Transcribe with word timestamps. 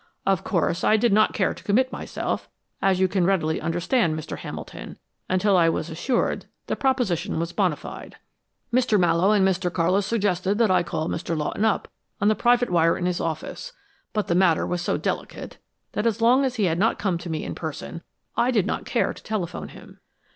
Of 0.25 0.43
course 0.43 0.83
I 0.83 0.97
did 0.97 1.13
not 1.13 1.31
care 1.35 1.53
to 1.53 1.63
commit 1.63 1.91
myself, 1.91 2.49
as 2.81 2.99
you 2.99 3.07
can 3.07 3.23
readily 3.23 3.61
understand, 3.61 4.15
Mr. 4.17 4.39
Hamilton, 4.39 4.97
until 5.29 5.55
I 5.55 5.69
was 5.69 5.91
assured 5.91 6.47
the 6.65 6.75
proposition 6.75 7.37
was 7.39 7.53
bona 7.53 7.75
fide. 7.75 8.15
"Mr. 8.73 8.99
Mallowe 8.99 9.29
and 9.29 9.47
Mr. 9.47 9.69
Carlis 9.71 10.07
suggested 10.07 10.57
that 10.57 10.71
I 10.71 10.81
call 10.81 11.07
Mr. 11.07 11.37
Lawton 11.37 11.65
up 11.65 11.87
on 12.19 12.29
the 12.29 12.33
private 12.35 12.71
wire 12.71 12.97
in 12.97 13.05
his 13.05 13.21
office, 13.21 13.73
but 14.11 14.25
the 14.25 14.33
matter 14.33 14.65
was 14.65 14.81
so 14.81 14.97
delicate 14.97 15.59
that 15.91 16.07
as 16.07 16.19
long 16.19 16.45
as 16.45 16.55
he 16.55 16.63
had 16.63 16.79
not 16.79 16.97
come 16.97 17.19
to 17.19 17.29
me 17.29 17.43
in 17.43 17.53
person 17.53 18.01
I 18.35 18.49
did 18.49 18.65
not 18.65 18.85
care 18.85 19.13
to 19.13 19.21
telephone 19.21 19.67
him. 19.67 19.99